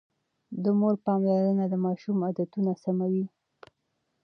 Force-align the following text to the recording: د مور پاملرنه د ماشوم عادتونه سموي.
د 0.63 0.65
مور 0.79 0.95
پاملرنه 1.05 1.65
د 1.69 1.75
ماشوم 1.85 2.17
عادتونه 2.25 2.71
سموي. 2.83 3.25